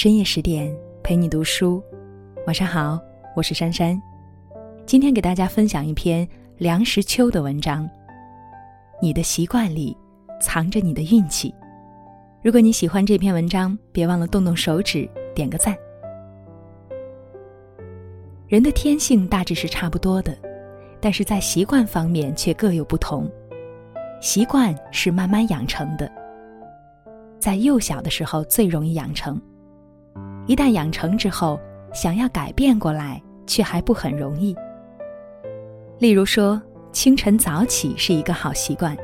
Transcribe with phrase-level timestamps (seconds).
[0.00, 1.82] 深夜十点陪你读书，
[2.46, 3.00] 晚上好，
[3.34, 4.00] 我是珊珊。
[4.86, 6.24] 今天给大家分享一篇
[6.56, 7.90] 梁实秋的文章。
[9.02, 9.96] 你的习惯里
[10.40, 11.52] 藏着你的运气。
[12.44, 15.76] 如果你喜欢这篇文章，别忘了动动手指点个赞。
[18.46, 20.32] 人的天性大致是差不多的，
[21.00, 23.28] 但是在习惯方面却各有不同。
[24.20, 26.08] 习惯是慢慢养成的，
[27.40, 29.42] 在幼小的时候最容易养成，
[30.48, 31.60] 一旦养成之后，
[31.92, 34.56] 想要改变过来却还不很容易。
[35.98, 38.96] 例如说，清晨早起是一个好习惯，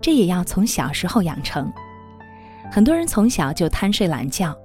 [0.00, 1.70] 这也要从小时候养成。
[2.70, 4.56] 很多人从小就贪睡懒觉，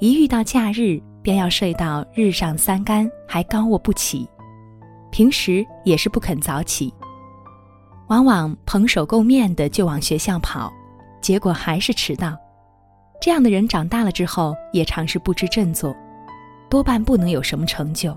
[0.00, 4.28] 一遇到假日便要睡到日上三竿，还高卧不起，
[5.12, 6.92] 平时也是不肯早起。
[8.08, 10.72] 往往蓬首垢面的就往学校跑，
[11.20, 12.36] 结果还是迟到。
[13.20, 15.94] 这样的人长大了之后也常是不知振作，
[16.70, 18.16] 多半不能有什么成就。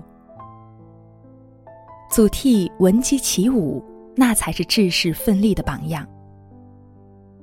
[2.10, 3.84] 祖逖闻鸡起舞，
[4.16, 6.06] 那才是志士奋力的榜样。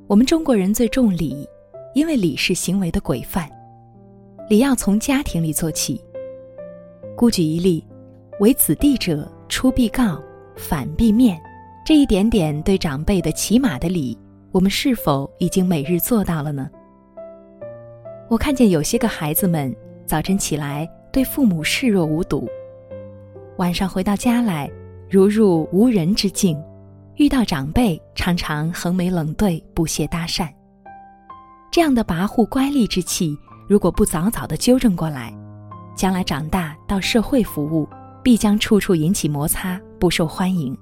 [0.08, 1.48] 我们中国人最重礼，
[1.94, 3.48] 因为礼是行为的规范，
[4.50, 6.04] 礼要从家庭里做起。
[7.16, 7.86] 孤举一例，
[8.40, 10.20] 为子弟者，出必告，
[10.56, 11.40] 反必面。
[11.86, 14.18] 这一点点对长辈的起码的礼，
[14.52, 16.70] 我们是否已经每日做到了呢？
[18.32, 22.48] 我看见有些个孩子们早晨起来对父母视若无睹，
[23.58, 24.72] 晚上回到家来
[25.10, 26.58] 如入无人之境，
[27.18, 30.48] 遇到长辈常常横眉冷对，不屑搭讪。
[31.74, 35.38] 这样的跋扈乖戾之气，如果不早早的纠正过来，
[35.94, 37.86] 将来长大到社会服务，
[38.24, 40.74] 必将处处引起摩擦，不受欢迎。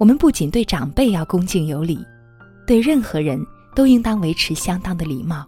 [0.00, 2.04] 我们不仅对长辈要恭敬有礼，
[2.66, 3.40] 对任何人
[3.72, 5.46] 都应当维持相当的礼貌。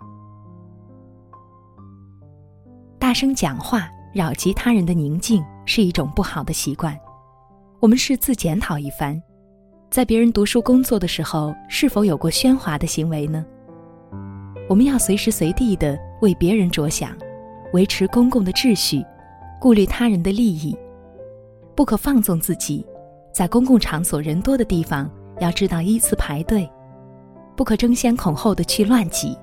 [3.00, 6.94] 大声讲话扰及他人的宁静是一种不好的习惯。
[7.80, 9.18] 我们是自检讨一番，
[9.90, 13.42] 在别人读书工作的时候，是否有过喧哗的行为呢？
[14.68, 17.16] 我们要随时随地的为别人着想，
[17.72, 19.02] 维持公共的秩序，
[19.58, 20.76] 顾虑他人的利益，
[21.74, 22.84] 不可放纵自己。
[23.32, 26.70] 在公共场所人多的地方，要知道依次排队，
[27.56, 29.38] 不可争先恐后的去乱挤。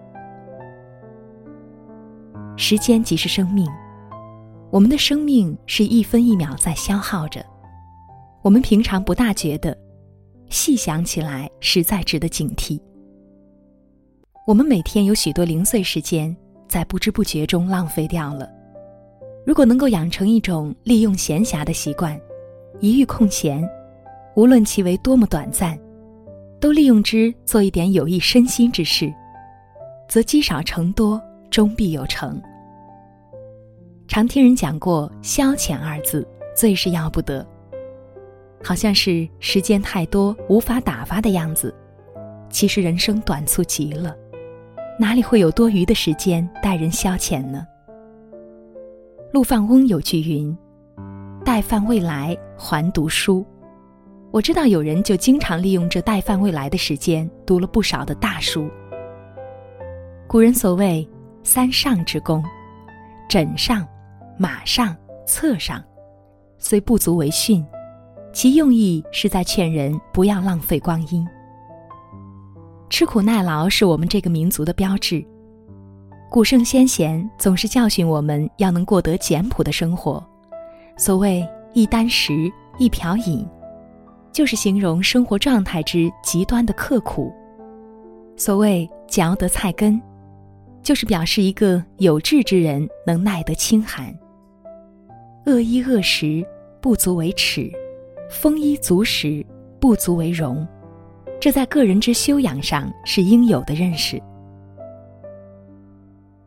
[2.60, 3.68] 时间即是生命，
[4.72, 7.46] 我们的生命是一分一秒在消耗着，
[8.42, 9.78] 我们平常不大觉得，
[10.50, 12.82] 细想起来实在值得警惕。
[14.48, 16.36] 我们每天有许多零碎时间
[16.68, 18.50] 在不知不觉中浪费掉了，
[19.46, 22.20] 如果能够养成一种利用闲暇的习惯，
[22.80, 23.64] 一遇空闲。
[24.36, 25.78] 无论其为多么短暂，
[26.60, 29.14] 都利用之做一点有益身心之事，
[30.08, 32.42] 则积少成多，终必有成。
[34.08, 37.46] 常听人讲过“消遣”二字，最是要不得。
[38.64, 41.74] 好像是时间太多无法打发的样子，
[42.50, 44.16] 其实人生短促极了，
[45.00, 47.66] 哪里会有多余的时间待人消遣呢？
[49.32, 50.58] 陆放翁有句云
[51.46, 53.46] ：“待饭未来，还读书。”
[54.32, 58.70] 我知道有人就经常利用这待饭未来的时间读了不少的大书。
[60.28, 61.08] 古人所谓
[61.48, 62.44] “三上之功”，
[63.30, 63.88] 枕上、
[64.38, 64.94] 马上、
[65.26, 65.82] 侧上，
[66.58, 67.66] 虽不足为训，
[68.34, 71.26] 其用意是在劝人不要浪费光阴。
[72.90, 75.26] 吃苦耐劳是我们这个民族的标志，
[76.30, 80.22] 古圣先贤总是教训我们要能过得简朴的生活。
[80.98, 83.48] 所谓一箪食，一瓢饮。
[84.34, 87.34] 就是形容生活状态之极端的刻苦。
[88.36, 90.00] 所谓嚼得菜根，
[90.82, 94.14] 就是表示一个有志之人能耐得清寒。
[95.46, 96.46] 恶衣恶食
[96.82, 97.72] 不足为耻，
[98.30, 99.46] 丰衣足食
[99.80, 100.68] 不足为荣。
[101.40, 104.22] 这在个人之修养上是应有的认识。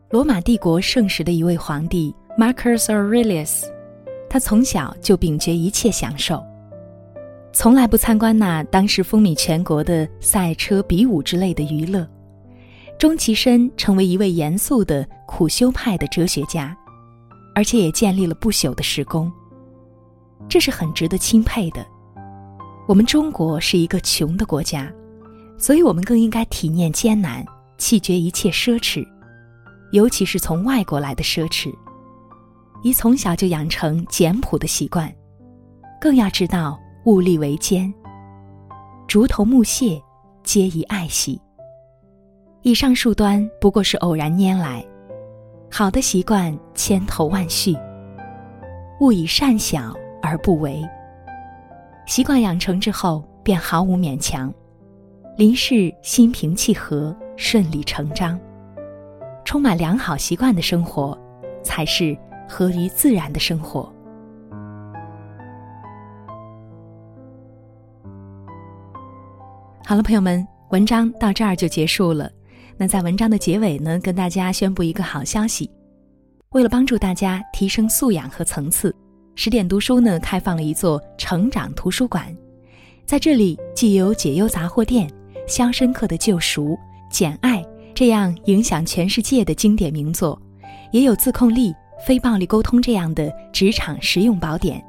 [0.09, 3.65] 罗马帝国盛时的一位皇帝 Marcus Aurelius，
[4.29, 6.43] 他从小就秉绝一切享受。
[7.53, 12.07] 从来不参观那当时风靡全国的赛车、比武之类的娱乐，
[13.01, 16.77] 终其身成为一位严肃的苦修派的哲学家，
[17.55, 19.31] 而且也建立了不朽的史功。
[20.47, 21.83] 这是很值得钦佩的。
[22.87, 24.87] 我们中国是一个穷的国家，
[25.57, 27.43] 所以我们更应该体念艰难，
[27.79, 29.03] 弃绝一切奢侈，
[29.91, 31.73] 尤其是从外国来的奢侈，
[32.83, 35.11] 宜从小就养成简朴的习惯，
[35.99, 36.79] 更要知道。
[37.05, 37.91] 物力维艰，
[39.07, 39.99] 竹头木屑，
[40.43, 41.41] 皆宜爱惜。
[42.63, 44.85] 以上数端不过是偶然拈来，
[45.71, 47.75] 好的习惯千头万绪，
[48.99, 50.87] 勿以善小而不为。
[52.05, 54.53] 习惯养成之后，便毫无勉强，
[55.37, 58.39] 临事心平气和，顺理成章。
[59.43, 61.17] 充满良好习惯的生活，
[61.63, 62.15] 才是
[62.47, 63.91] 合于自然的生活。
[69.83, 72.29] 好了，朋友们，文章到这儿就结束了。
[72.81, 75.69] 那在文章的结尾呢，跟大家宣布一个好消息：
[76.49, 78.91] 为了帮助大家提升素养和层次，
[79.35, 82.35] 十点读书呢开放了一座成长图书馆。
[83.05, 85.07] 在这里，既有《解忧杂货店》
[85.45, 86.69] 《肖申克的救赎》
[87.11, 87.61] 《简爱》
[87.93, 90.41] 这样影响全世界的经典名作，
[90.91, 91.69] 也有《自控力》
[92.03, 94.83] 《非暴力沟通》这样的职场实用宝典，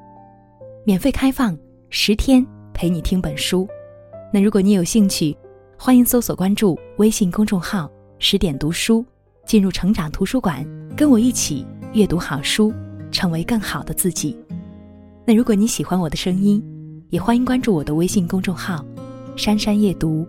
[0.86, 1.54] 免费开放
[1.90, 2.42] 十天，
[2.72, 3.68] 陪你听本书。
[4.32, 5.36] 那如果你有兴趣，
[5.84, 7.90] 欢迎搜索关注微信公众号
[8.20, 9.04] “十点读书”，
[9.44, 10.64] 进入成长图书馆，
[10.96, 12.72] 跟我一起阅读好书，
[13.10, 14.38] 成为更好的自己。
[15.24, 16.62] 那如果你喜欢我的声音，
[17.08, 18.86] 也欢迎关注我的微信公众号
[19.34, 20.24] “珊珊夜读”，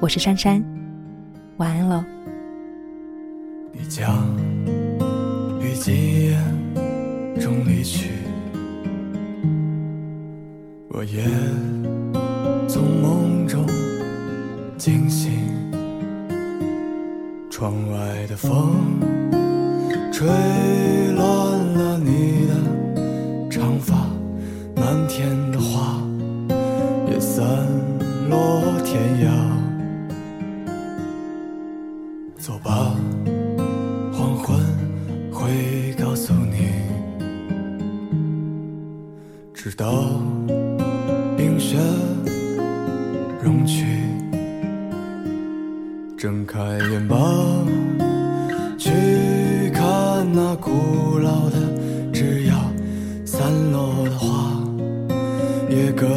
[0.00, 0.62] 我是珊珊，
[1.56, 2.04] 晚安喽。
[3.72, 4.36] 你将
[5.62, 6.38] 于今夜
[7.40, 8.10] 中离去，
[10.90, 11.24] 我也。
[12.68, 13.37] 从梦
[14.78, 15.32] 惊醒，
[17.50, 18.76] 窗外的风
[20.12, 20.24] 吹
[21.16, 21.26] 乱
[21.74, 23.96] 了你的长发，
[24.76, 26.00] 漫天的花
[27.10, 27.44] 也散
[28.30, 29.28] 落天涯。
[32.38, 32.94] 走吧，
[34.12, 34.60] 黄昏
[35.32, 36.70] 会告诉你，
[39.52, 40.22] 直到
[41.36, 41.76] 冰雪。
[46.18, 46.58] 睁开
[46.90, 47.16] 眼吧，
[48.76, 48.90] 去
[49.72, 51.56] 看那古老的
[52.12, 52.56] 枝桠，
[53.24, 54.60] 散落的花
[55.70, 56.08] 也各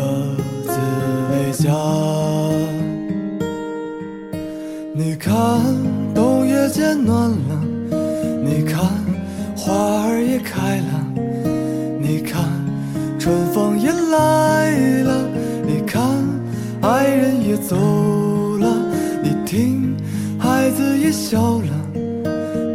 [0.65, 0.71] 自
[1.29, 1.71] 为家。
[4.95, 5.37] 你看，
[6.15, 7.63] 冬夜渐暖了，
[8.43, 8.83] 你看，
[9.55, 11.05] 花儿也开了，
[12.01, 12.41] 你看，
[13.19, 14.71] 春风也来
[15.03, 15.29] 了，
[15.63, 16.01] 你看。
[16.81, 17.77] 爱人也走
[18.57, 18.75] 了，
[19.21, 19.90] 你听，
[20.61, 21.73] 孩子也笑了，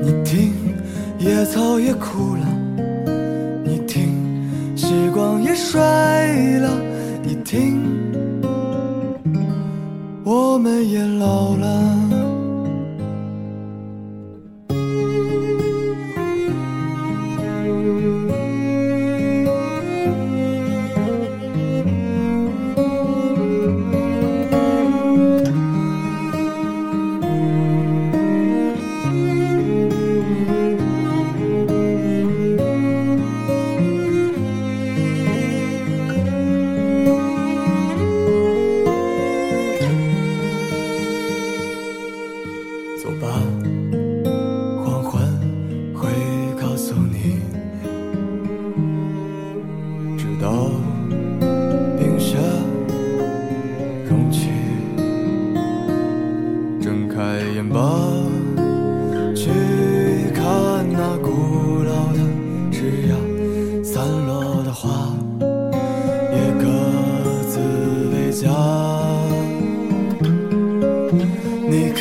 [0.03, 0.53] 你听，
[1.21, 2.45] 野草也哭了，
[3.65, 4.13] 你听，
[4.77, 5.79] 时光也衰
[6.59, 6.69] 了，
[7.23, 7.81] 你听，
[10.25, 12.06] 我们也老了。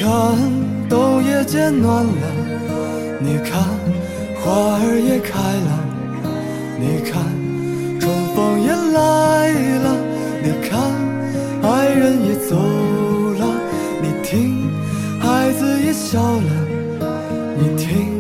[0.06, 0.14] 看，
[0.88, 2.26] 冬夜渐暖了，
[3.20, 3.64] 你看
[4.40, 5.34] 花儿也开
[5.66, 5.72] 了，
[6.78, 7.24] 你看
[8.00, 9.50] 春风也来
[9.82, 9.98] 了，
[10.44, 10.80] 你看
[11.64, 13.44] 爱人也走了，
[14.00, 14.70] 你听
[15.20, 16.52] 孩子也笑了，
[17.58, 18.14] 你听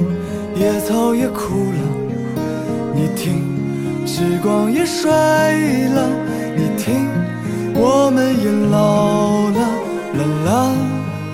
[0.55, 1.81] 野草也枯了，
[2.95, 5.11] 你听时光也衰
[5.89, 6.09] 了，
[6.57, 7.07] 你听
[7.75, 9.59] 我们也老了，
[10.17, 10.94] 啦啦。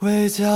[0.00, 0.46] 为家